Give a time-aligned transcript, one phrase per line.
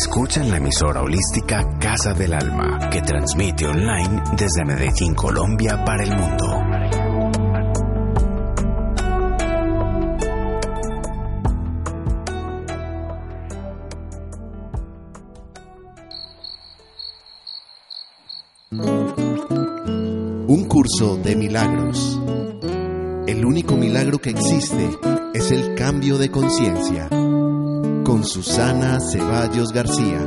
[0.00, 6.16] Escuchan la emisora holística Casa del Alma, que transmite online desde Medellín, Colombia, para el
[6.16, 6.46] mundo.
[20.46, 22.20] Un curso de milagros.
[23.26, 24.90] El único milagro que existe
[25.34, 27.08] es el cambio de conciencia
[28.08, 30.18] con Susana Ceballos García.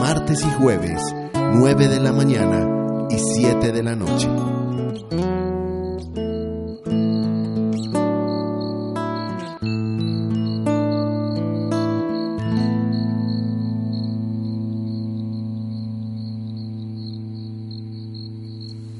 [0.00, 1.02] Martes y jueves,
[1.34, 4.26] 9 de la mañana y 7 de la noche.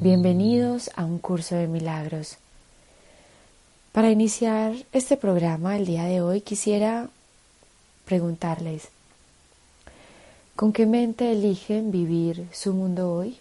[0.02, 2.36] Bienvenidos a un curso de milagros.
[3.92, 7.08] Para iniciar este programa el día de hoy quisiera
[8.10, 8.88] preguntarles,
[10.56, 13.38] ¿con qué mente eligen vivir su mundo hoy?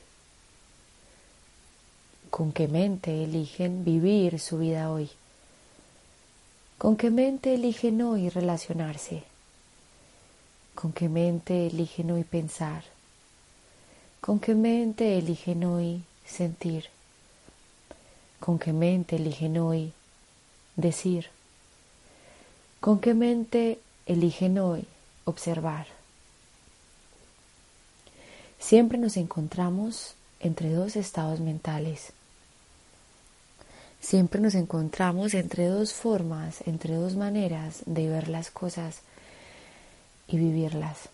[2.30, 5.10] ¿Con qué mente eligen vivir su vida hoy?
[6.78, 9.24] ¿Con qué mente eligen hoy relacionarse?
[10.76, 12.84] ¿Con qué mente eligen hoy pensar?
[14.22, 16.90] ¿Con qué mente eligen hoy sentir?
[18.40, 19.94] ¿Con qué mente eligen hoy
[20.76, 21.26] decir?
[22.80, 23.80] ¿Con qué mente
[24.10, 24.86] eligen hoy
[25.24, 25.86] observar.
[28.60, 32.12] Siempre nos encontramos entre dos estados mentales.
[34.02, 39.02] Siempre nos encontramos entre dos formas, entre dos maneras de ver las cosas
[40.28, 41.10] y vivirlas.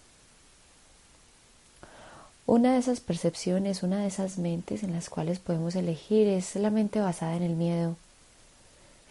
[2.46, 6.70] Una de esas percepciones, una de esas mentes en las cuales podemos elegir es la
[6.70, 7.98] mente basada en el miedo,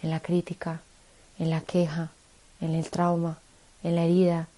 [0.03, 0.81] en la crítica,
[1.39, 2.13] en la queja,
[2.61, 3.39] en el trauma,
[3.85, 4.49] en la herida,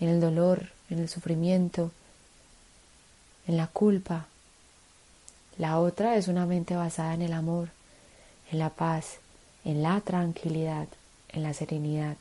[0.00, 1.90] en el dolor, en el sufrimiento,
[3.46, 4.26] en la culpa.
[5.58, 7.68] La otra es una mente basada en el amor,
[8.50, 9.18] en la paz,
[9.64, 10.86] en la tranquilidad,
[11.30, 12.16] en la serenidad,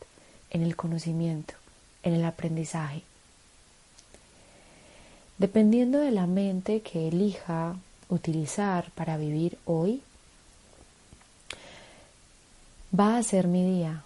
[0.50, 1.54] en el conocimiento,
[2.04, 3.04] en el aprendizaje.
[5.38, 7.76] Dependiendo de la mente que elija
[8.10, 10.02] utilizar para vivir hoy,
[12.98, 14.02] va a ser mi día,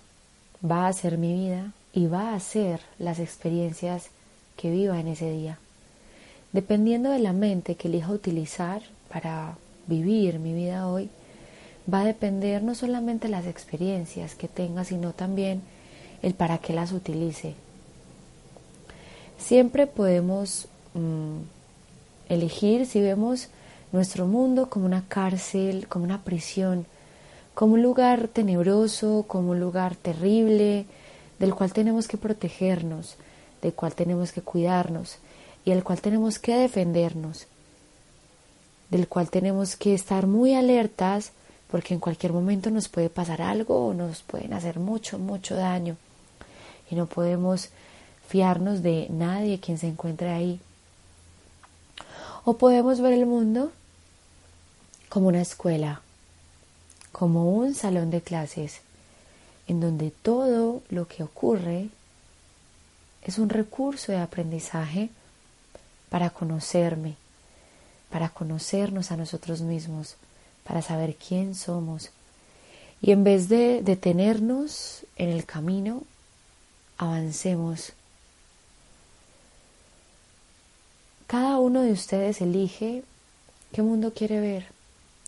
[0.70, 4.10] va a ser mi vida y va a ser las experiencias
[4.56, 5.60] que viva en ese día.
[6.54, 9.58] Dependiendo de la mente que elija utilizar para
[9.88, 11.10] vivir mi vida hoy,
[11.92, 15.62] va a depender no solamente las experiencias que tenga, sino también
[16.22, 17.56] el para qué las utilice.
[19.38, 21.38] Siempre podemos mm,
[22.30, 23.50] elegir si vemos
[23.92, 26.86] nuestro mundo como una cárcel, como una prisión,
[27.54, 30.86] como un lugar tenebroso, como un lugar terrible,
[31.42, 33.16] del cual tenemos que protegernos,
[33.64, 35.18] del cual tenemos que cuidarnos
[35.66, 37.48] y del cual tenemos que defendernos,
[38.92, 41.32] del cual tenemos que estar muy alertas
[41.72, 45.98] porque en cualquier momento nos puede pasar algo o nos pueden hacer mucho, mucho daño
[46.92, 47.70] y no podemos
[48.28, 50.60] fiarnos de nadie quien se encuentre ahí.
[52.46, 53.72] O podemos ver el mundo
[55.10, 56.02] como una escuela,
[57.12, 58.82] como un salón de clases
[59.72, 61.88] en donde todo lo que ocurre
[63.24, 65.10] es un recurso de aprendizaje
[66.10, 67.16] para conocerme,
[68.10, 70.18] para conocernos a nosotros mismos,
[70.66, 72.10] para saber quién somos.
[73.02, 76.04] Y en vez de detenernos en el camino,
[76.98, 77.94] avancemos.
[81.28, 83.06] Cada uno de ustedes elige
[83.72, 84.66] qué mundo quiere ver,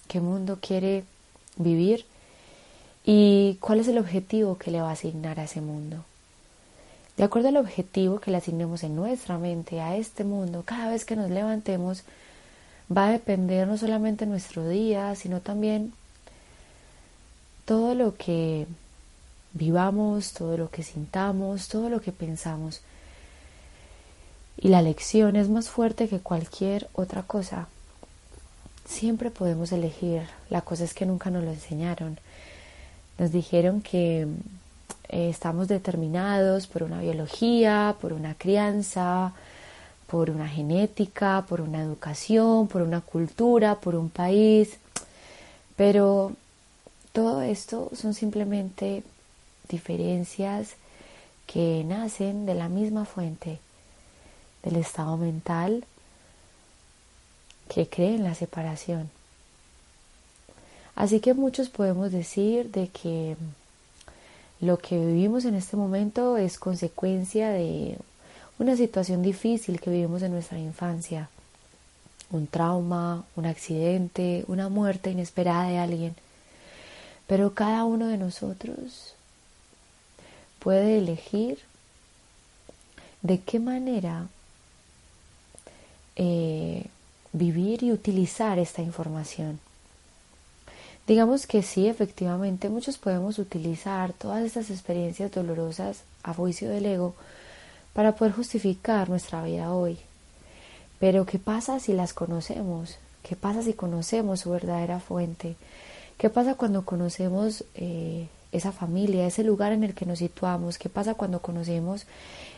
[0.10, 1.06] qué mundo quiere
[1.56, 2.06] vivir
[3.06, 6.06] ¿Y cuál es el objetivo que le va a asignar a ese mundo?
[7.18, 11.06] De acuerdo al objetivo que le asignemos en nuestra mente a este mundo, cada vez
[11.06, 12.04] que nos levantemos,
[12.96, 15.94] va a depender no solamente nuestro día, sino también
[17.66, 18.68] todo lo que
[19.54, 22.82] vivamos, todo lo que sintamos, todo lo que pensamos.
[24.58, 27.68] Y la lección es más fuerte que cualquier otra cosa.
[28.86, 32.18] Siempre podemos elegir, la cosa es que nunca nos lo enseñaron.
[33.18, 34.28] Nos dijeron que
[35.10, 39.34] eh, estamos determinados por una biología, por una crianza,
[40.08, 44.78] por una genética, por una educación, por una cultura, por un país.
[45.76, 46.34] Pero
[47.12, 49.04] todo esto son simplemente
[49.70, 50.76] diferencias
[51.48, 53.60] que nacen de la misma fuente,
[54.64, 55.86] del estado mental
[57.74, 59.10] que cree en la separación.
[60.96, 63.36] Así que muchos podemos decir de que
[64.62, 67.98] lo que vivimos en este momento es consecuencia de
[68.60, 71.30] una situación difícil que vivimos en nuestra infancia,
[72.30, 76.16] un trauma, un accidente, una muerte inesperada de alguien.
[77.28, 79.16] Pero cada uno de nosotros
[80.60, 81.60] puede elegir
[83.22, 84.28] de qué manera
[86.16, 86.86] eh,
[87.32, 89.60] vivir y utilizar esta información.
[91.06, 97.14] Digamos que sí, efectivamente, muchos podemos utilizar todas estas experiencias dolorosas a juicio del ego
[97.92, 99.98] para poder justificar nuestra vida hoy.
[101.00, 102.98] Pero ¿qué pasa si las conocemos?
[103.22, 105.58] ¿Qué pasa si conocemos su verdadera fuente?
[106.18, 110.78] ¿Qué pasa cuando conocemos eh, esa familia, ese lugar en el que nos situamos?
[110.78, 112.06] ¿Qué pasa cuando conocemos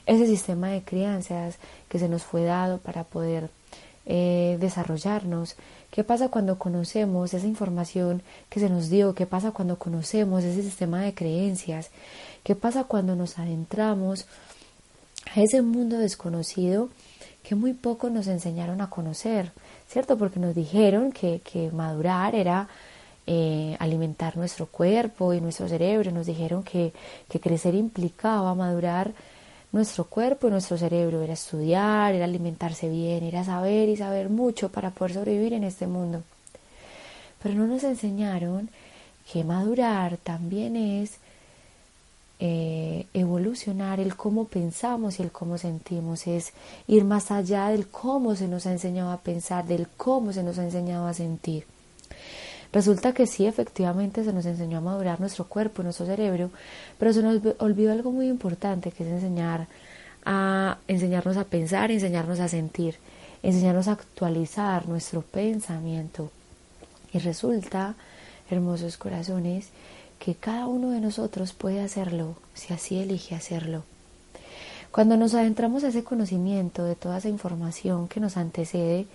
[0.06, 1.57] ese sistema de crianzas
[1.89, 3.50] que se nos fue dado para poder
[4.06, 5.56] eh, desarrollarnos?
[5.92, 9.16] ¿Qué pasa cuando conocemos esa información que se nos dio?
[9.16, 11.90] ¿Qué pasa cuando conocemos ese sistema de creencias?
[12.44, 14.25] ¿Qué pasa cuando nos adentramos
[15.34, 16.90] a ese mundo desconocido
[17.44, 19.52] que muy poco nos enseñaron a conocer?
[19.88, 20.18] ¿Cierto?
[20.18, 22.68] Porque nos dijeron que, que madurar era
[23.28, 26.12] eh, alimentar nuestro cuerpo y nuestro cerebro.
[26.12, 26.94] Nos dijeron que,
[27.30, 29.13] que crecer implicaba madurar
[29.75, 34.69] nuestro cuerpo y nuestro cerebro, era estudiar, era alimentarse bien, era saber y saber mucho
[34.69, 36.24] para poder sobrevivir en este mundo.
[37.44, 38.69] Pero no nos enseñaron
[39.30, 41.18] que madurar también es
[42.39, 46.54] eh, evolucionar el cómo pensamos y el cómo sentimos, es
[46.88, 50.57] ir más allá del cómo se nos ha enseñado a pensar, del cómo se nos
[50.57, 51.66] ha enseñado a sentir.
[52.75, 56.51] Resulta que sí, efectivamente se nos enseñó a madurar nuestro cuerpo, nuestro cerebro,
[57.00, 59.68] pero se nos olvidó algo muy importante, que es enseñar
[60.25, 62.95] a enseñarnos a pensar, enseñarnos a sentir,
[63.44, 66.31] enseñarnos a actualizar nuestro pensamiento.
[67.13, 67.95] Y resulta,
[68.51, 69.69] hermosos corazones,
[70.19, 73.86] que cada uno de nosotros puede hacerlo si así elige hacerlo.
[74.92, 79.06] Cuando nos adentramos a ese conocimiento de toda esa información que nos antecede,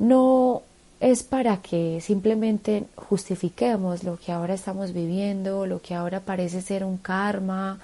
[0.00, 0.64] no
[1.00, 6.84] es para que simplemente justifiquemos lo que ahora estamos viviendo, lo que ahora parece ser
[6.84, 7.78] un karma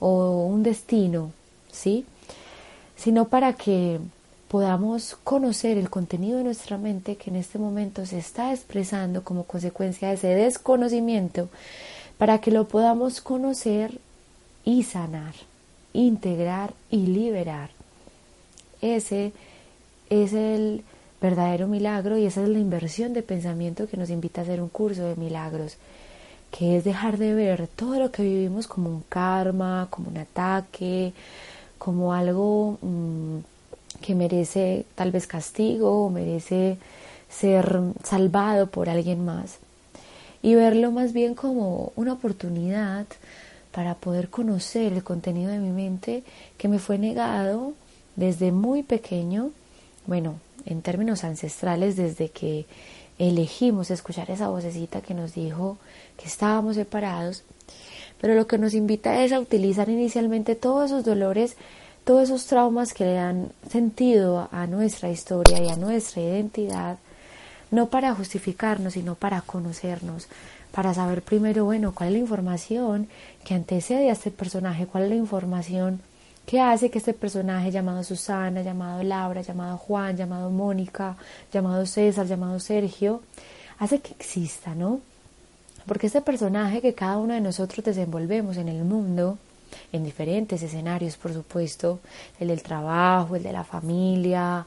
[0.00, 1.32] o un destino,
[1.72, 2.04] ¿sí?
[2.96, 4.00] Sino para que
[4.48, 9.44] podamos conocer el contenido de nuestra mente que en este momento se está expresando como
[9.44, 11.48] consecuencia de ese desconocimiento,
[12.18, 13.98] para que lo podamos conocer
[14.64, 15.34] y sanar,
[15.92, 17.70] integrar y liberar.
[18.82, 19.32] Ese
[20.10, 20.82] es el
[21.20, 24.68] verdadero milagro y esa es la inversión de pensamiento que nos invita a hacer un
[24.68, 25.76] curso de milagros,
[26.50, 31.12] que es dejar de ver todo lo que vivimos como un karma, como un ataque,
[31.78, 33.38] como algo mm,
[34.00, 36.78] que merece tal vez castigo o merece
[37.28, 39.58] ser salvado por alguien más.
[40.40, 43.06] Y verlo más bien como una oportunidad
[43.72, 46.22] para poder conocer el contenido de mi mente
[46.56, 47.74] que me fue negado
[48.16, 49.50] desde muy pequeño,
[50.06, 50.36] bueno,
[50.66, 52.66] en términos ancestrales desde que
[53.18, 55.78] elegimos escuchar esa vocecita que nos dijo
[56.16, 57.42] que estábamos separados,
[58.20, 61.56] pero lo que nos invita es a utilizar inicialmente todos esos dolores,
[62.04, 66.98] todos esos traumas que le dan sentido a nuestra historia y a nuestra identidad,
[67.70, 70.28] no para justificarnos, sino para conocernos,
[70.72, 73.08] para saber primero, bueno, cuál es la información
[73.44, 76.00] que antecede a este personaje, cuál es la información
[76.48, 81.14] ¿Qué hace que este personaje llamado Susana, llamado Laura, llamado Juan, llamado Mónica,
[81.52, 83.20] llamado César, llamado Sergio,
[83.78, 85.02] hace que exista, ¿no?
[85.84, 89.36] Porque este personaje que cada uno de nosotros desenvolvemos en el mundo,
[89.92, 92.00] en diferentes escenarios, por supuesto,
[92.40, 94.64] el del trabajo, el de la familia,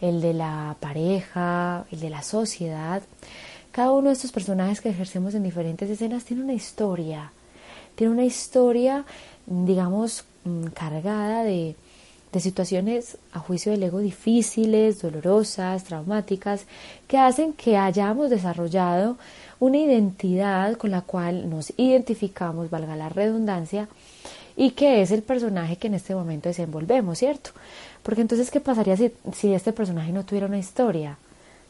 [0.00, 3.02] el de la pareja, el de la sociedad,
[3.70, 7.32] cada uno de estos personajes que ejercemos en diferentes escenas tiene una historia,
[7.96, 9.04] tiene una historia,
[9.44, 10.24] digamos,
[10.74, 11.76] cargada de,
[12.32, 16.64] de situaciones a juicio del ego difíciles, dolorosas, traumáticas,
[17.06, 19.16] que hacen que hayamos desarrollado
[19.60, 23.88] una identidad con la cual nos identificamos, valga la redundancia,
[24.56, 27.50] y que es el personaje que en este momento desenvolvemos, ¿cierto?
[28.02, 31.16] Porque entonces, ¿qué pasaría si, si este personaje no tuviera una historia?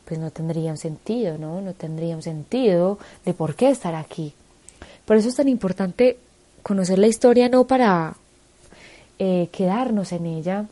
[0.07, 1.61] Pues no tendría un sentido, ¿no?
[1.61, 4.33] No tendría un sentido de por qué estar aquí.
[5.05, 6.19] Por eso es tan importante
[6.63, 8.17] conocer la historia no para
[9.19, 10.67] eh, quedarnos en ella,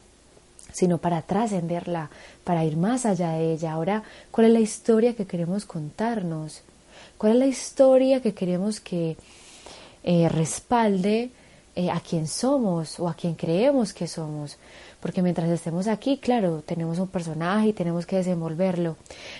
[0.72, 2.10] sino para trascenderla,
[2.44, 3.72] para ir más allá de ella.
[3.72, 6.62] Ahora, ¿cuál es la historia que queremos contarnos?
[7.18, 9.16] ¿Cuál es la historia que queremos que
[10.04, 11.30] eh, respalde
[11.74, 14.58] eh, a quien somos o a quien creemos que somos?
[15.00, 18.96] Porque mientras estemos aquí, claro, tenemos un personaje y tenemos que desenvolverlo,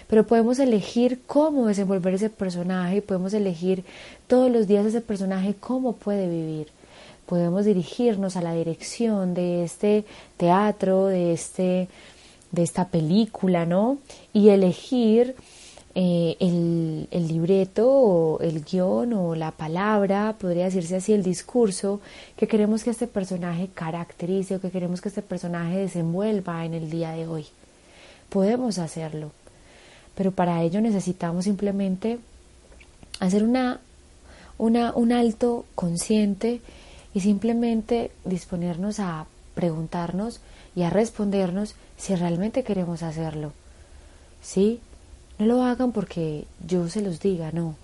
[0.09, 3.85] pero podemos elegir cómo desenvolver ese personaje, podemos elegir
[4.27, 6.76] todos los días ese personaje cómo puede vivir
[7.27, 10.05] podemos dirigirnos a la dirección de este
[10.37, 11.89] teatro, de, este,
[12.53, 13.99] de esta película, ¿no?
[14.33, 15.35] Y elegir
[15.95, 22.01] eh, el, el, libreto o el guion o la palabra, podría decirse así, el discurso
[22.37, 26.91] que queremos que este personaje caracterice o que queremos que este personaje desenvuelva en el
[26.91, 27.47] día de hoy.
[28.29, 29.33] Podemos hacerlo,
[30.15, 32.19] pero para ello necesitamos simplemente
[33.19, 33.81] hacer una,
[34.59, 36.61] una, un alto consciente
[37.17, 40.41] y simplemente disponernos a preguntarnos
[40.75, 43.55] y a respondernos si realmente queremos hacerlo.
[44.43, 44.81] ¿Sí?
[45.39, 47.75] No lo hagan porque yo se los diga, no.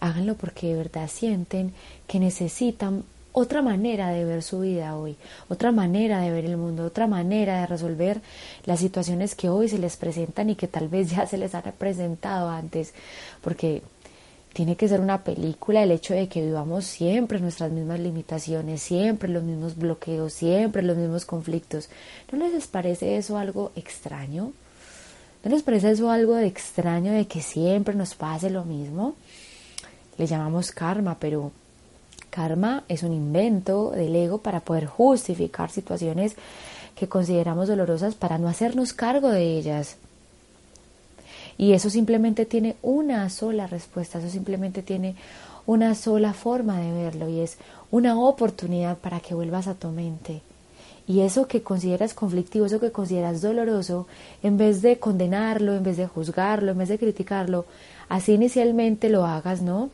[0.00, 1.74] Háganlo porque de verdad sienten
[2.06, 5.16] que necesitan otra manera de ver su vida hoy,
[5.50, 8.22] otra manera de ver el mundo, otra manera de resolver
[8.64, 11.70] las situaciones que hoy se les presentan y que tal vez ya se les han
[11.76, 12.94] presentado antes,
[13.42, 13.82] porque
[14.52, 19.28] tiene que ser una película el hecho de que vivamos siempre nuestras mismas limitaciones, siempre
[19.28, 21.88] los mismos bloqueos, siempre los mismos conflictos.
[22.30, 24.52] ¿No les parece eso algo extraño?
[25.44, 29.16] ¿No les parece eso algo de extraño de que siempre nos pase lo mismo?
[30.18, 31.50] Le llamamos karma, pero
[32.30, 36.36] karma es un invento del ego para poder justificar situaciones
[36.94, 39.96] que consideramos dolorosas para no hacernos cargo de ellas.
[41.58, 45.14] Y eso simplemente tiene una sola respuesta, eso simplemente tiene
[45.66, 47.58] una sola forma de verlo y es
[47.90, 50.42] una oportunidad para que vuelvas a tu mente.
[51.06, 54.06] Y eso que consideras conflictivo, eso que consideras doloroso,
[54.42, 57.66] en vez de condenarlo, en vez de juzgarlo, en vez de criticarlo,
[58.08, 59.90] así inicialmente lo hagas, ¿no?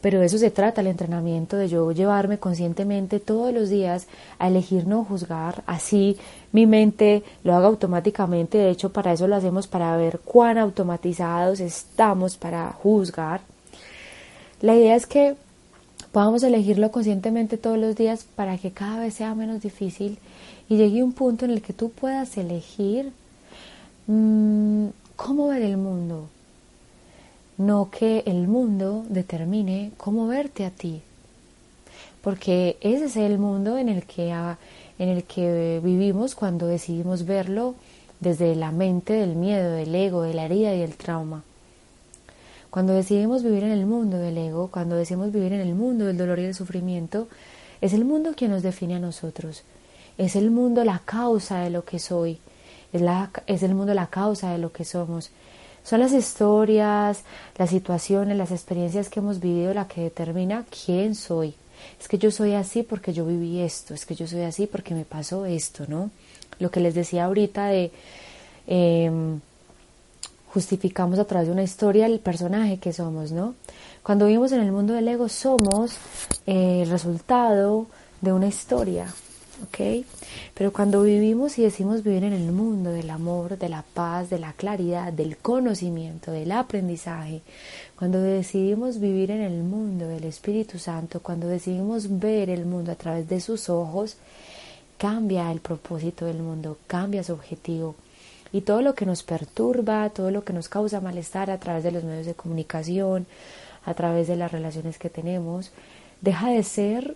[0.00, 4.06] Pero eso se trata el entrenamiento, de yo llevarme conscientemente todos los días
[4.38, 6.16] a elegir no juzgar, así
[6.52, 11.58] mi mente lo haga automáticamente, de hecho para eso lo hacemos para ver cuán automatizados
[11.60, 13.40] estamos para juzgar.
[14.60, 15.34] La idea es que
[16.12, 20.18] podamos elegirlo conscientemente todos los días para que cada vez sea menos difícil
[20.68, 23.12] y llegue un punto en el que tú puedas elegir
[24.06, 24.86] mm,
[25.16, 26.28] cómo ver el mundo,
[27.58, 31.02] no que el mundo determine cómo verte a ti,
[32.22, 37.74] porque ese es el mundo en el que, en el que vivimos cuando decidimos verlo
[38.20, 41.42] desde la mente del miedo, del ego, de la herida y del trauma.
[42.70, 46.18] Cuando decidimos vivir en el mundo del ego, cuando decidimos vivir en el mundo del
[46.18, 47.28] dolor y el sufrimiento,
[47.80, 49.62] es el mundo quien nos define a nosotros.
[50.18, 52.38] Es el mundo la causa de lo que soy.
[52.92, 55.30] Es, la, es el mundo la causa de lo que somos.
[55.88, 57.22] Son las historias,
[57.56, 61.54] las situaciones, las experiencias que hemos vivido la que determina quién soy.
[61.98, 64.94] Es que yo soy así porque yo viví esto, es que yo soy así porque
[64.94, 66.10] me pasó esto, ¿no?
[66.58, 67.90] Lo que les decía ahorita de
[68.66, 69.40] em,
[70.52, 73.54] justificamos a través de una historia el personaje que somos, ¿no?
[74.02, 75.96] Cuando vivimos en el mundo del ego somos
[76.44, 77.86] el resultado
[78.20, 79.06] de una historia,
[79.64, 80.04] ¿ok?
[80.54, 84.38] Pero cuando vivimos y decimos vivir en el mundo del amor, de la paz, de
[84.38, 87.42] la claridad, del conocimiento, del aprendizaje,
[87.96, 92.96] cuando decidimos vivir en el mundo del Espíritu Santo, cuando decidimos ver el mundo a
[92.96, 94.16] través de sus ojos,
[94.98, 97.94] cambia el propósito del mundo, cambia su objetivo.
[98.52, 101.92] Y todo lo que nos perturba, todo lo que nos causa malestar a través de
[101.92, 103.26] los medios de comunicación,
[103.84, 105.70] a través de las relaciones que tenemos,
[106.20, 107.14] deja de ser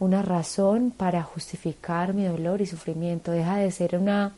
[0.00, 4.32] una razón para justificar mi dolor y sufrimiento, deja de ser una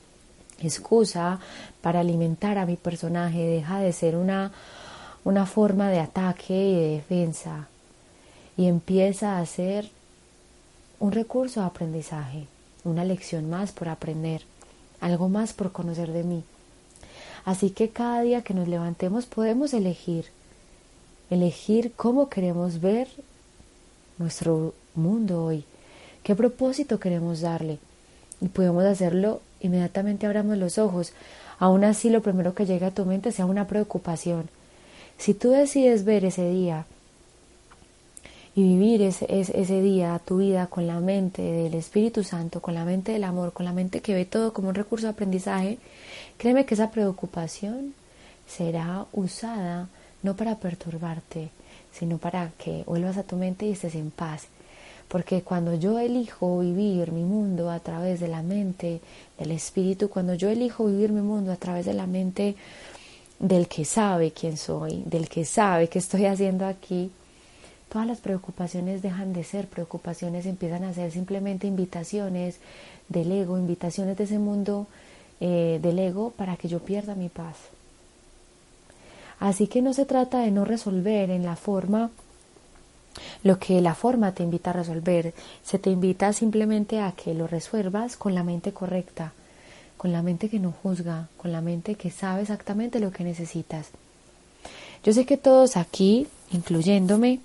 [0.61, 1.39] excusa
[1.81, 4.53] para alimentar a mi personaje, deja de ser una,
[5.25, 7.69] una forma de ataque y de defensa.
[8.57, 9.89] Y empieza a ser
[10.99, 12.49] un recurso de aprendizaje,
[12.85, 14.43] una lección más por aprender,
[15.01, 16.43] algo más por conocer de mí.
[17.45, 20.27] Así que cada día que nos levantemos podemos elegir,
[21.31, 23.09] elegir cómo queremos ver
[24.19, 25.65] nuestro mundo hoy,
[26.23, 27.79] qué propósito queremos darle.
[28.41, 31.13] Y podemos hacerlo inmediatamente abramos los ojos.
[31.59, 34.49] Aún así lo primero que llega a tu mente sea una preocupación.
[35.19, 36.85] Si tú decides ver ese día
[38.55, 42.85] y vivir ese, ese, día, tu vida con la mente del Espíritu Santo, con la
[42.85, 45.79] mente del amor, con la mente que ve todo como un recurso de aprendizaje,
[46.37, 47.95] créeme que esa preocupación
[48.47, 49.89] será usada
[50.23, 51.51] no para perturbarte,
[51.93, 54.49] sino para que vuelvas a tu mente y estés en paz.
[55.13, 59.03] Porque cuando yo elijo vivir mi mundo a través de la mente
[59.39, 62.57] del espíritu, cuando yo elijo vivir mi mundo a través de la mente
[63.39, 67.11] del que sabe quién soy, del que sabe qué estoy haciendo aquí,
[67.91, 72.57] todas las preocupaciones dejan de ser preocupaciones, empiezan a ser simplemente invitaciones
[73.11, 74.87] del ego, invitaciones de ese mundo
[75.41, 77.57] eh, del ego para que yo pierda mi paz.
[79.41, 82.11] Así que no se trata de no resolver en la forma
[83.43, 85.35] lo que la forma te invita a resolver.
[85.65, 89.33] Se te invita simplemente a que lo resuelvas con la mente correcta,
[89.97, 93.91] con la mente que no juzga, con la mente que sabe exactamente lo que necesitas.
[95.05, 97.41] Yo sé que todos aquí, incluyéndome,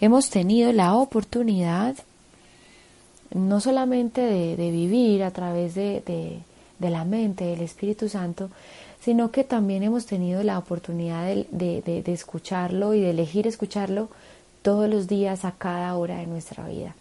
[0.00, 1.96] hemos tenido la oportunidad
[3.34, 6.40] no solamente de, vivir a través de,
[6.78, 8.48] la mente del Espíritu Santo,
[9.00, 14.08] sino que también hemos tenido la oportunidad de, escucharlo y de elegir escucharlo
[14.64, 16.96] todos los días a cada hora de nuestra vida.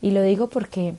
[0.00, 0.94] Y lo digo porque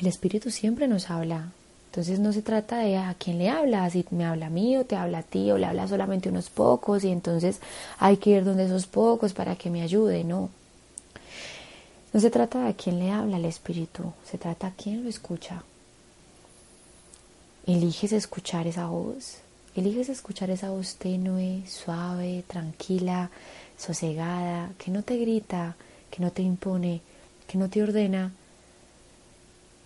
[0.00, 1.52] el Espíritu siempre nos habla.
[1.90, 4.86] Entonces no se trata de a quién le habla, si me habla a mí o
[4.86, 7.60] te habla a ti o le habla solamente unos pocos y entonces
[7.98, 10.48] hay que ir donde esos pocos para que me ayude, no.
[12.14, 15.10] No se trata de a quién le habla el Espíritu, se trata a quién lo
[15.10, 15.62] escucha.
[17.66, 19.40] Eliges escuchar esa voz,
[19.76, 23.30] eliges escuchar esa voz tenue, suave, tranquila,
[23.80, 25.74] sosegada, que no te grita,
[26.10, 27.00] que no te impone,
[27.46, 28.30] que no te ordena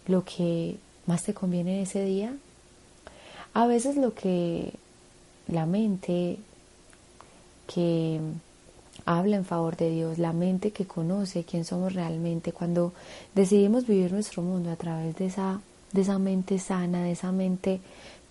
[0.08, 2.34] lo que más te conviene en ese día.
[3.54, 4.72] A veces lo que
[5.46, 6.38] la mente
[7.72, 8.20] que
[9.06, 12.92] habla en favor de Dios, la mente que conoce quién somos realmente, cuando
[13.34, 15.60] decidimos vivir nuestro mundo a través de esa,
[15.92, 17.80] de esa mente sana, de esa mente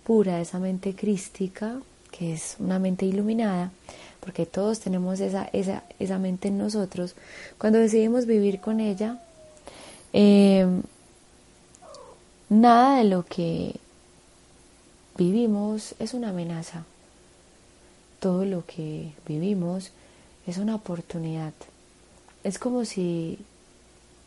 [0.04, 1.80] pura, de esa mente crística,
[2.10, 3.72] que es una mente iluminada,
[4.24, 7.14] porque todos tenemos esa, esa, esa mente en nosotros,
[7.58, 9.20] cuando decidimos vivir con ella,
[10.14, 10.66] eh,
[12.48, 13.76] nada de lo que
[15.18, 16.84] vivimos es una amenaza.
[18.18, 19.90] Todo lo que vivimos
[20.46, 21.52] es una oportunidad.
[22.44, 23.38] Es como si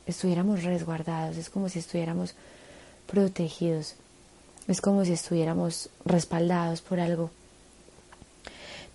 [0.06, 2.36] estuviéramos resguardados, es como si estuviéramos
[3.08, 3.96] protegidos,
[4.68, 7.32] es como si estuviéramos respaldados por algo.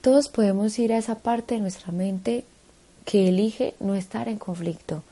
[0.02, 2.44] Todos podemos ir a esa parte de nuestra mente
[3.04, 5.04] que elige no estar en conflicto.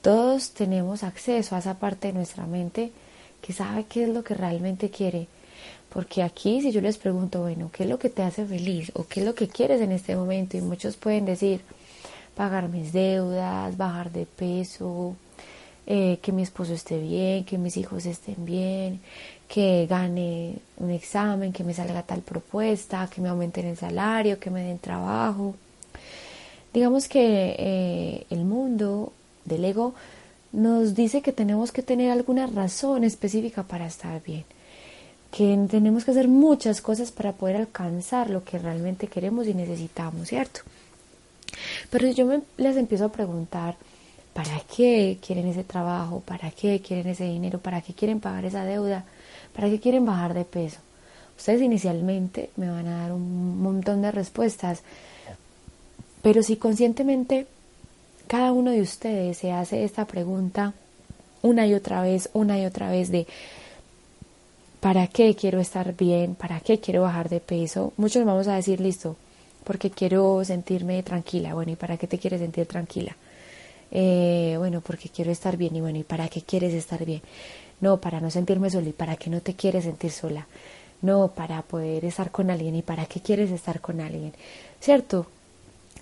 [0.00, 2.92] Todos tenemos acceso a esa parte de nuestra mente
[3.40, 5.26] que sabe qué es lo que realmente quiere.
[5.92, 8.92] Porque aquí si yo les pregunto, bueno, ¿qué es lo que te hace feliz?
[8.94, 10.56] ¿O qué es lo que quieres en este momento?
[10.56, 11.60] Y muchos pueden decir,
[12.36, 15.16] pagar mis deudas, bajar de peso,
[15.86, 19.00] eh, que mi esposo esté bien, que mis hijos estén bien,
[19.48, 24.50] que gane un examen, que me salga tal propuesta, que me aumenten el salario, que
[24.50, 25.54] me den trabajo.
[26.72, 29.12] Digamos que eh, el mundo
[29.44, 29.94] del ego
[30.52, 34.44] nos dice que tenemos que tener alguna razón específica para estar bien,
[35.30, 40.28] que tenemos que hacer muchas cosas para poder alcanzar lo que realmente queremos y necesitamos,
[40.28, 40.60] ¿cierto?
[41.90, 43.76] Pero yo me, les empiezo a preguntar,
[44.32, 46.20] ¿para qué quieren ese trabajo?
[46.20, 47.58] ¿Para qué quieren ese dinero?
[47.58, 49.04] ¿Para qué quieren pagar esa deuda?
[49.54, 50.78] ¿Para qué quieren bajar de peso?
[51.36, 54.82] Ustedes inicialmente me van a dar un montón de respuestas,
[56.22, 57.46] pero si conscientemente
[58.26, 60.74] cada uno de ustedes se hace esta pregunta
[61.42, 63.26] una y otra vez, una y otra vez de
[64.80, 66.34] ¿para qué quiero estar bien?
[66.34, 67.92] ¿Para qué quiero bajar de peso?
[67.96, 69.16] Muchos vamos a decir, listo,
[69.64, 71.54] porque quiero sentirme tranquila.
[71.54, 73.16] Bueno, ¿y para qué te quieres sentir tranquila?
[73.92, 75.76] Eh, bueno, porque quiero estar bien.
[75.76, 77.22] Y bueno, ¿y para qué quieres estar bien?
[77.80, 78.88] No, para no sentirme sola.
[78.88, 80.46] ¿Y para qué no te quieres sentir sola?
[81.02, 82.74] No, para poder estar con alguien.
[82.74, 84.32] ¿Y para qué quieres estar con alguien?
[84.80, 85.26] ¿Cierto?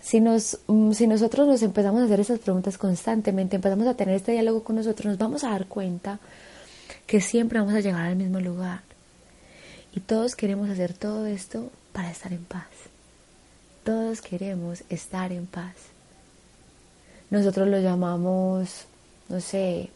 [0.01, 4.15] Si, nos, mm, si nosotros nos empezamos a hacer esas preguntas constantemente, empezamos a tener
[4.15, 6.19] este diálogo con nosotros, nos vamos a dar cuenta
[7.07, 8.83] que siempre vamos a llegar al mismo lugar.
[9.93, 12.69] Y todos queremos hacer todo esto para estar en paz.
[13.85, 15.90] Todos queremos estar en paz.
[17.31, 18.87] Nosotros lo llamamos,
[19.29, 19.91] no sé,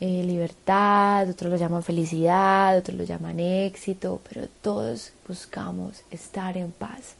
[0.00, 6.70] eh, libertad, otros lo llaman felicidad, otros lo llaman éxito, pero todos buscamos estar en
[6.72, 7.14] paz.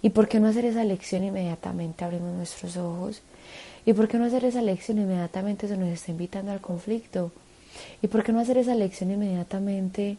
[0.00, 3.22] ¿Y por qué no hacer esa lección inmediatamente abrimos nuestros ojos?
[3.86, 7.32] ¿Y por qué no hacer esa lección inmediatamente se nos está invitando al conflicto?
[8.02, 10.16] ¿Y por qué no hacer esa lección inmediatamente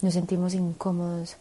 [0.00, 1.36] nos sentimos incómodos?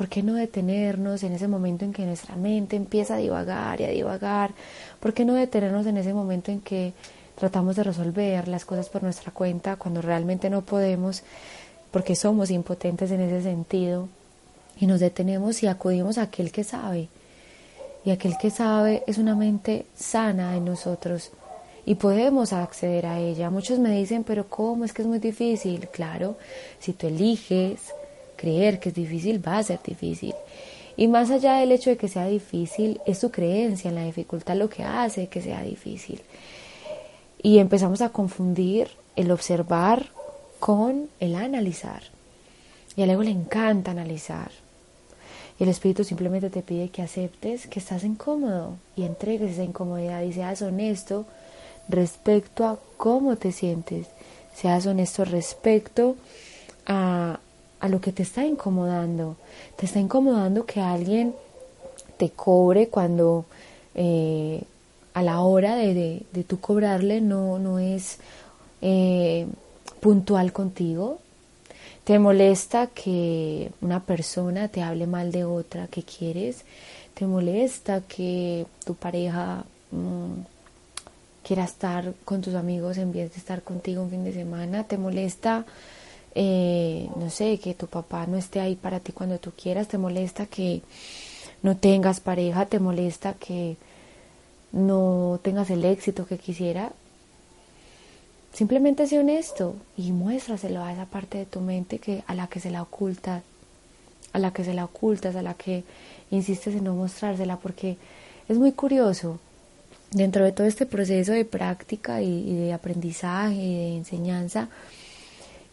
[0.00, 3.84] ¿Por qué no detenernos en ese momento en que nuestra mente empieza a divagar y
[3.84, 4.50] a divagar?
[4.98, 6.94] ¿Por qué no detenernos en ese momento en que
[7.38, 11.22] tratamos de resolver las cosas por nuestra cuenta cuando realmente no podemos
[11.90, 14.08] porque somos impotentes en ese sentido
[14.78, 17.10] y nos detenemos y acudimos a aquel que sabe.
[18.02, 21.30] Y aquel que sabe es una mente sana en nosotros
[21.84, 23.50] y podemos acceder a ella.
[23.50, 24.86] Muchos me dicen, pero ¿cómo?
[24.86, 25.88] Es que es muy difícil.
[25.88, 26.38] Claro,
[26.78, 27.92] si tú eliges
[28.40, 30.34] creer que es difícil, va a ser difícil.
[30.96, 34.56] Y más allá del hecho de que sea difícil, es tu creencia en la dificultad
[34.56, 36.20] lo que hace que sea difícil
[37.42, 40.08] y empezamos a confundir el observar
[40.58, 42.02] con el analizar.
[42.96, 44.50] Y al ego le encanta analizar.
[45.58, 50.32] El Espíritu simplemente te pide que aceptes que estás incómodo y entregues esa incomodidad y
[50.32, 51.26] seas honesto
[51.88, 54.06] respecto a cómo te sientes.
[54.54, 56.16] Seas honesto respecto
[56.86, 57.40] a,
[57.80, 59.36] a lo que te está incomodando.
[59.76, 61.34] Te está incomodando que alguien
[62.16, 63.46] te cobre cuando
[63.94, 64.62] eh,
[65.14, 68.18] a la hora de, de, tu cobrarle no, no es
[68.82, 69.46] eh,
[70.00, 71.18] puntual contigo.
[72.04, 76.64] Te molesta que una persona te hable mal de otra que quieres.
[77.14, 80.42] Te molesta que tu pareja mm,
[81.42, 84.84] quiera estar con tus amigos en vez de estar contigo un fin de semana.
[84.84, 85.64] Te molesta
[86.34, 89.98] eh, no sé, que tu papá no esté ahí para ti cuando tú quieras, te
[89.98, 90.82] molesta que
[91.62, 93.76] no tengas pareja, te molesta que
[94.72, 96.92] no tengas el éxito que quisiera.
[98.52, 102.60] Simplemente sé honesto y muéstraselo a esa parte de tu mente que a la que
[102.60, 103.42] se la ocultas,
[104.32, 105.84] a la que se la ocultas, a la que
[106.30, 107.96] insistes en no mostrársela, porque
[108.48, 109.38] es muy curioso.
[110.12, 114.68] Dentro de todo este proceso de práctica y, y de aprendizaje y de enseñanza,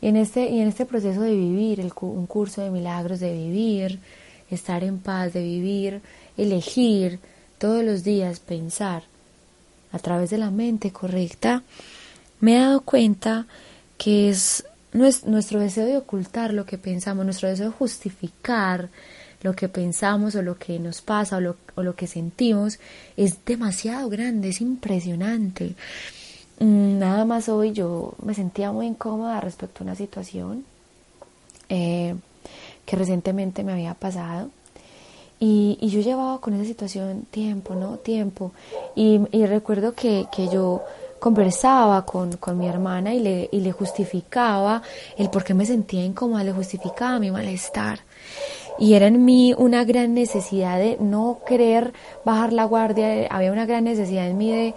[0.01, 3.33] y en este, y en este proceso de vivir, el, un curso de milagros, de
[3.33, 3.99] vivir,
[4.49, 6.01] estar en paz, de vivir,
[6.37, 7.19] elegir
[7.57, 9.03] todos los días, pensar
[9.91, 11.63] a través de la mente correcta,
[12.39, 13.47] me he dado cuenta
[13.97, 18.89] que es nuestro deseo de ocultar lo que pensamos, nuestro deseo de justificar
[19.41, 22.79] lo que pensamos o lo que nos pasa o lo, o lo que sentimos
[23.15, 25.75] es demasiado grande, es impresionante.
[26.59, 30.65] Mm, nada más hoy yo me sentía muy incómoda respecto a una situación
[31.69, 32.15] eh,
[32.85, 34.49] que recientemente me había pasado.
[35.39, 37.97] Y, yo llevaba con esa situación tiempo, ¿no?
[37.97, 38.53] Tiempo.
[38.95, 40.81] Y, recuerdo que, yo
[41.19, 44.81] conversaba con, mi hermana y le, y le justificaba
[45.15, 47.99] el por qué me sentía incómoda, le justificaba mi malestar.
[48.79, 51.93] Y era en mí una gran necesidad de no querer
[52.23, 54.75] bajar la guardia, había una gran necesidad en mí de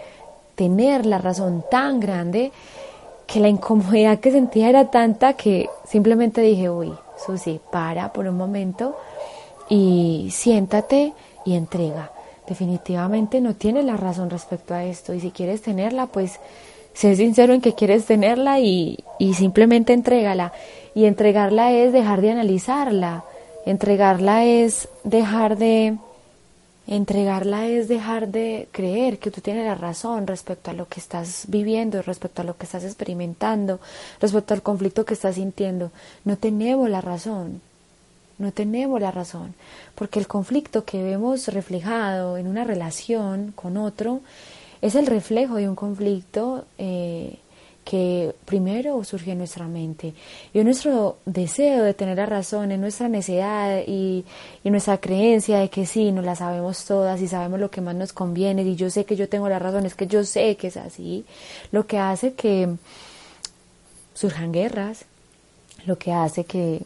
[0.61, 2.53] tener la razón tan grande
[3.27, 6.93] que la incomodidad que sentía era tanta que simplemente dije, uy,
[7.25, 8.95] Susi, para por un momento
[9.71, 11.15] y siéntate
[11.47, 12.11] y entrega.
[12.47, 16.41] Definitivamente no tienes la razón respecto a esto y si quieres tenerla, pues
[16.93, 20.53] sé sincero en que quieres tenerla y, y simplemente entrégala.
[20.95, 23.25] Y entregarla es dejar de analizarla,
[23.65, 25.97] entregarla es dejar de
[26.91, 31.45] Entregarla es dejar de creer que tú tienes la razón respecto a lo que estás
[31.47, 33.79] viviendo, respecto a lo que estás experimentando,
[34.21, 35.93] respecto al conflicto que estás sintiendo.
[36.25, 37.61] No tenemos la razón,
[38.39, 39.55] no tenemos la razón,
[39.95, 44.21] porque el conflicto que vemos reflejado en una relación con otro
[44.83, 47.39] es el reflejo de un conflicto eh,
[47.91, 50.15] que primero surge en nuestra mente.
[50.55, 54.25] Y nuestro deseo de tener la razón, en nuestra necesidad y,
[54.63, 57.97] y, nuestra creencia de que sí, nos la sabemos todas y sabemos lo que más
[57.97, 58.63] nos conviene.
[58.63, 61.25] Y yo sé que yo tengo la razón, es que yo sé que es así,
[61.73, 62.69] lo que hace que
[64.15, 65.05] surjan guerras,
[65.85, 66.83] lo que hace que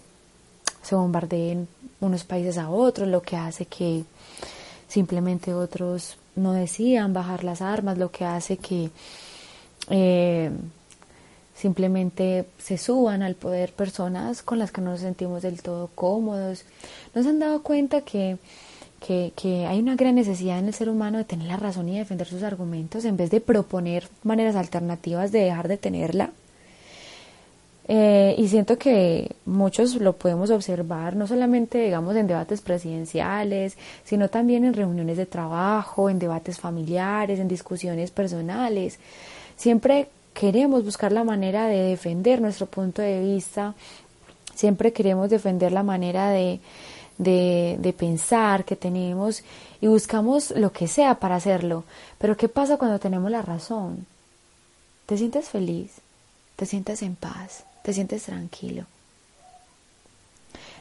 [0.80, 1.68] se bombardeen
[2.00, 4.04] unos países a otros, lo que hace que
[4.88, 8.88] simplemente otros no decían bajar las armas, lo que hace que
[9.90, 10.50] eh,
[11.54, 16.64] simplemente se suban al poder personas con las que no nos sentimos del todo cómodos.
[17.14, 18.38] Nos han dado cuenta que,
[19.00, 22.26] que, hay una gran necesidad en el ser humano de tener la razón y defender
[22.26, 26.30] sus argumentos en vez de proponer maneras alternativas de dejar de tenerla.
[27.86, 34.30] Eh, y siento que muchos lo podemos observar, no solamente, digamos, en debates presidenciales, sino
[34.30, 38.98] también en reuniones de trabajo, en debates familiares, en discusiones personales.
[39.56, 43.74] Siempre queremos buscar la manera de defender nuestro punto de vista,
[44.54, 46.60] siempre queremos defender la manera de,
[47.18, 49.42] de, pensar que tenemos
[49.80, 51.84] y buscamos lo que sea para hacerlo.
[52.18, 54.06] Pero ¿qué pasa cuando tenemos la razón?
[55.06, 55.92] Te sientes feliz,
[56.56, 58.84] te sientes en paz, te sientes tranquilo.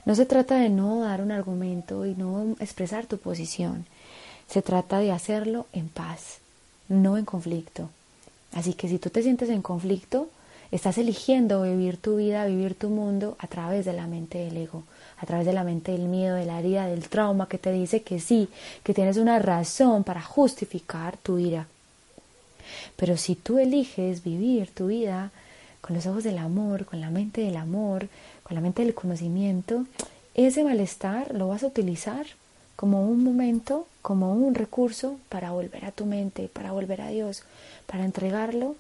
[0.06, 3.86] No se trata de no dar un argumento y no expresar tu posición.
[4.50, 6.40] Se trata de hacerlo en paz,
[6.90, 7.90] no en conflicto.
[8.54, 10.30] Así que si tú te sientes en conflicto,
[10.72, 14.84] estás eligiendo vivir tu vida, vivir tu mundo a través de la mente del ego,
[15.18, 18.02] a través de la mente del miedo, de la herida, del trauma que te dice
[18.02, 18.50] que sí,
[18.84, 21.68] que tienes una razón para justificar tu ira.
[22.96, 25.32] Pero si tú eliges vivir tu vida
[25.82, 28.08] con los ojos del amor, con la mente del amor,
[28.44, 29.86] con la mente del conocimiento,
[30.34, 32.26] ese malestar lo vas a utilizar
[32.76, 37.44] como un momento, como un recurso para volver a tu mente, para volver a Dios,
[37.86, 38.76] para entregarlo,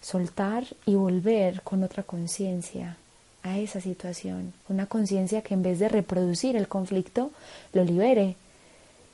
[0.00, 2.96] soltar y volver con otra conciencia
[3.42, 7.30] a esa situación, una conciencia que en vez de reproducir el conflicto,
[7.72, 8.36] lo libere,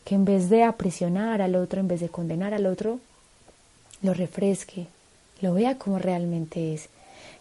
[0.05, 2.99] que en vez de aprisionar al otro, en vez de condenar al otro,
[4.03, 4.87] lo refresque,
[5.41, 6.89] lo vea como realmente es.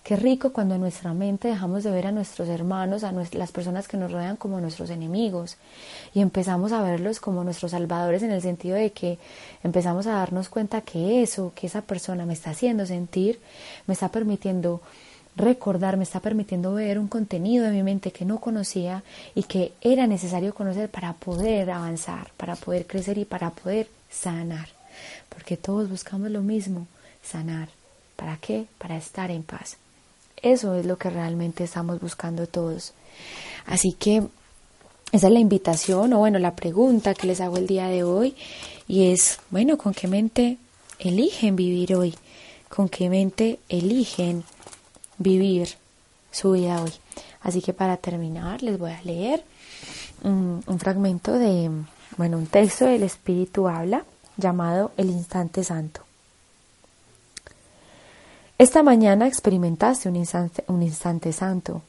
[0.03, 3.87] Qué rico cuando en nuestra mente dejamos de ver a nuestros hermanos, a las personas
[3.87, 5.57] que nos rodean como nuestros enemigos
[6.15, 9.19] y empezamos a verlos como nuestros salvadores en el sentido de que
[9.63, 13.39] empezamos a darnos cuenta que eso, que esa persona me está haciendo sentir,
[13.85, 14.81] me está permitiendo
[15.35, 19.03] recordar, me está permitiendo ver un contenido de mi mente que no conocía
[19.35, 24.69] y que era necesario conocer para poder avanzar, para poder crecer y para poder sanar.
[25.29, 26.87] Porque todos buscamos lo mismo,
[27.21, 27.69] sanar.
[28.15, 28.65] ¿Para qué?
[28.77, 29.77] Para estar en paz.
[30.41, 32.93] Eso es lo que realmente estamos buscando todos.
[33.65, 34.23] Así que
[35.11, 38.35] esa es la invitación o bueno, la pregunta que les hago el día de hoy
[38.87, 40.57] y es, bueno, ¿con qué mente
[40.99, 42.15] eligen vivir hoy?
[42.69, 44.43] ¿Con qué mente eligen
[45.17, 45.69] vivir
[46.31, 46.91] su vida hoy?
[47.41, 49.43] Así que para terminar les voy a leer
[50.23, 51.69] un, un fragmento de,
[52.17, 54.05] bueno, un texto del Espíritu habla
[54.37, 56.01] llamado El Instante Santo.
[58.61, 60.15] Esta mañana experimentaste un
[60.83, 61.81] instante, santo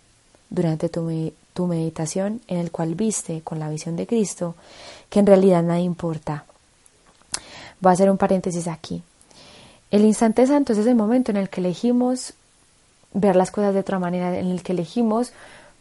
[0.49, 4.55] durante tu, tu meditación en el cual viste con la visión de Cristo
[5.11, 6.47] que en realidad nada importa.
[7.79, 9.03] Voy a hacer un paréntesis aquí.
[9.91, 12.33] El instante santo es ese momento en el que elegimos
[13.13, 15.35] ver las cosas de otra manera, en el que elegimos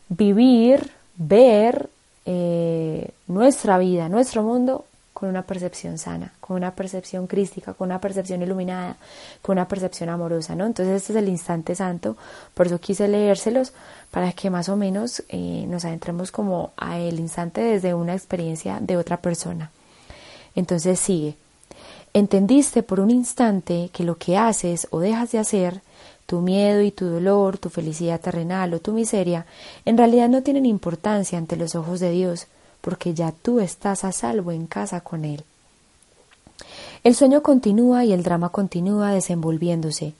[0.10, 1.90] vivir, ver
[2.26, 4.84] eh, nuestra vida, nuestro mundo
[5.22, 8.96] con una percepción sana, con una percepción crística, con una percepción iluminada,
[9.44, 10.66] con una percepción amorosa, ¿no?
[10.66, 12.18] Entonces este es el instante santo,
[12.56, 13.72] por eso quise leérselos
[14.10, 18.80] para que más o menos eh, nos adentremos como a el instante desde una experiencia
[18.82, 19.70] de otra persona.
[20.56, 21.36] Entonces sigue.
[22.16, 25.82] Entendiste por un instante que lo que haces o dejas de hacer,
[26.26, 29.46] tu miedo y tu dolor, tu felicidad terrenal o tu miseria,
[29.86, 32.48] en realidad no tienen importancia ante los ojos de Dios,
[32.82, 35.44] porque ya tú estás a salvo en casa con Él.
[37.04, 40.14] El sueño continúa y el drama continúa desenvolviéndose,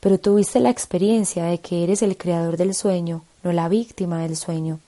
[0.00, 4.36] pero tuviste la experiencia de que eres el creador del sueño, no la víctima del
[4.36, 4.80] sueño.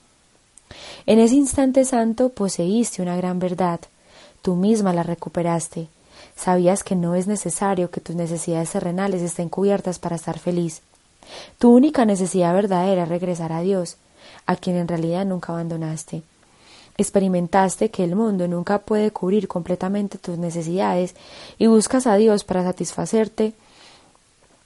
[1.07, 3.81] En ese instante santo poseíste una gran verdad,
[4.43, 5.89] tú misma la recuperaste,
[6.37, 10.83] sabías que no es necesario que tus necesidades terrenales estén cubiertas para estar feliz.
[11.59, 13.97] Tu única necesidad verdadera es regresar a Dios,
[14.47, 16.23] a quien en realidad nunca abandonaste.
[16.97, 21.15] Experimentaste que el mundo nunca puede cubrir completamente tus necesidades
[21.59, 23.55] y buscas a Dios para satisfacerte.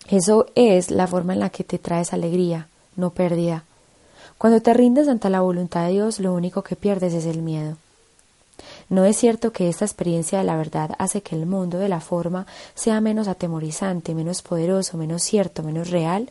[0.08, 3.64] Eso es la forma en la que te traes alegría, no pérdida.
[4.38, 7.76] Cuando te rindes ante la voluntad de Dios, lo único que pierdes es el miedo.
[8.88, 12.00] ¿No es cierto que esta experiencia de la verdad hace que el mundo de la
[12.00, 16.30] forma sea menos atemorizante, menos poderoso, menos cierto, menos real?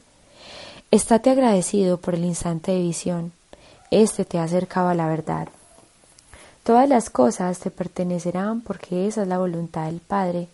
[0.91, 3.31] Estate agradecido por el instante de visión.
[3.89, 5.49] Este te acercaba a la verdad.
[6.63, 10.47] Todas las cosas te pertenecerán porque esa es la voluntad del Padre.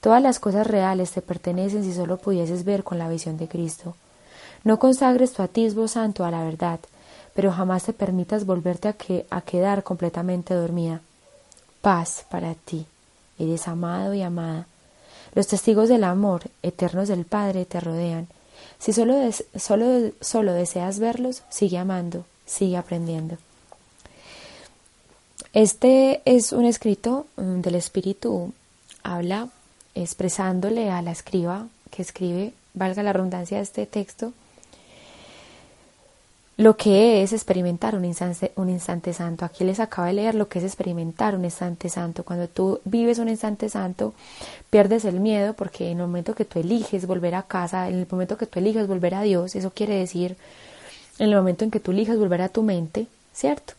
[0.00, 3.96] Todas las cosas reales te pertenecen si solo pudieses ver con la visión de Cristo.
[4.64, 6.80] No consagres tu atisbo santo a la verdad,
[7.34, 11.00] pero jamás te permitas volverte a, que, a quedar completamente dormida.
[11.80, 12.84] Paz para ti.
[13.38, 14.66] Eres amado y amada.
[15.34, 18.28] Los testigos del amor eternos del Padre te rodean.
[18.78, 19.14] Si solo,
[19.54, 23.38] solo, solo deseas verlos, sigue amando, sigue aprendiendo.
[25.56, 28.52] Este es un escrito mm, del Espíritu,
[29.02, 29.48] habla
[29.94, 34.34] expresándole a la escriba que escribe, valga la redundancia de este texto,
[36.58, 39.46] lo que es experimentar un instante, un instante santo.
[39.46, 42.22] Aquí les acabo de leer lo que es experimentar un instante santo.
[42.22, 44.12] Cuando tú vives un instante santo,
[44.68, 48.06] pierdes el miedo porque en el momento que tú eliges volver a casa, en el
[48.10, 50.36] momento que tú eliges volver a Dios, eso quiere decir
[51.18, 53.72] en el momento en que tú eliges volver a tu mente, ¿cierto?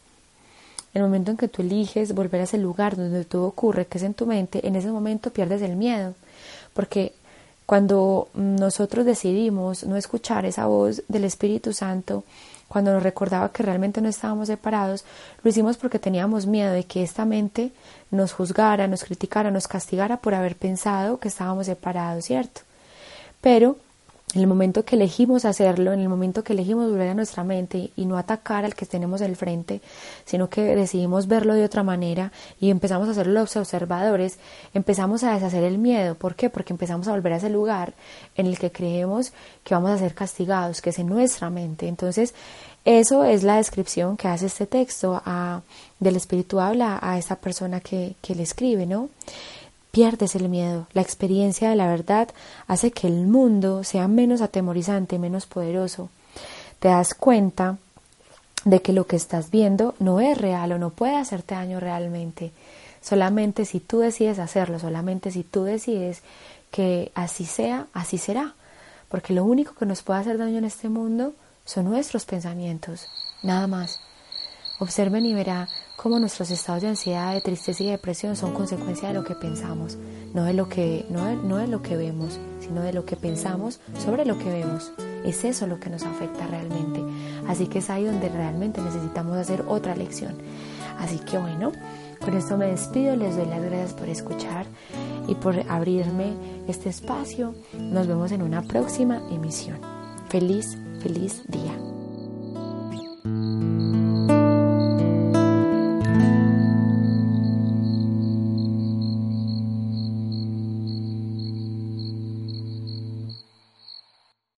[0.94, 4.04] El momento en que tú eliges volver a ese lugar donde todo ocurre, que es
[4.04, 6.14] en tu mente, en ese momento pierdes el miedo,
[6.74, 7.14] porque
[7.66, 12.24] cuando nosotros decidimos no escuchar esa voz del Espíritu Santo,
[12.68, 15.06] cuando nos recordaba que realmente no estábamos separados,
[15.44, 17.72] lo hicimos porque teníamos miedo de que esta mente
[18.12, 22.62] nos juzgara, nos criticara, nos castigara por haber pensado que estábamos separados, ¿cierto?
[23.42, 23.78] Pero
[24.34, 27.92] en el momento que elegimos hacerlo, en el momento que elegimos volver a nuestra mente
[27.96, 29.80] y no atacar al que tenemos al frente,
[30.26, 34.38] sino que decidimos verlo de otra manera y empezamos a ser los observadores,
[34.74, 36.16] empezamos a deshacer el miedo.
[36.16, 36.50] ¿Por qué?
[36.50, 37.94] Porque empezamos a volver a ese lugar
[38.36, 39.32] en el que creemos
[39.64, 41.88] que vamos a ser castigados, que es en nuestra mente.
[41.88, 42.34] Entonces,
[42.84, 45.62] eso es la descripción que hace este texto a,
[46.02, 49.08] del Espíritu habla a esta persona que, que le escribe, ¿no?
[49.98, 50.86] Pierdes el miedo.
[50.94, 52.30] La experiencia de la verdad
[52.68, 56.12] hace que el mundo sea menos atemorizante, menos poderoso.
[56.78, 57.80] te das cuenta
[58.64, 62.52] de que lo que estás viendo no es real o no puede hacerte daño realmente.
[63.02, 66.22] Solamente si tú decides hacerlo, solamente si tú decides
[66.70, 68.54] que así sea, así será.
[69.10, 71.34] Porque lo único que nos puede hacer daño en este mundo
[71.66, 73.08] son nuestros pensamientos,
[73.42, 74.00] nada más.
[74.78, 79.16] Observen y verá cómo nuestros estados de ansiedad, de tristeza y depresión son consecuencia de
[79.16, 79.98] lo que pensamos,
[80.34, 83.82] no de lo que, no no de lo que vemos, sino de lo que pensamos
[83.98, 84.94] sobre lo que vemos.
[85.26, 87.02] Es eso lo que nos afecta realmente.
[87.48, 90.38] Así que es ahí donde realmente necesitamos hacer otra lección.
[91.00, 91.72] Así que bueno,
[92.24, 94.68] con esto me despido, les doy las gracias por escuchar
[95.28, 96.34] y por abrirme
[96.68, 97.56] este espacio.
[97.74, 99.80] Nos vemos en una próxima emisión.
[100.30, 101.97] Feliz, feliz día.